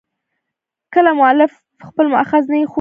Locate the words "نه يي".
2.51-2.65